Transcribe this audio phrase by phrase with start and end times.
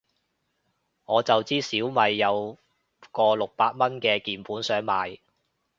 [1.05, 2.57] 我就知小米有
[3.11, 5.19] 個六百蚊嘅鍵盤想買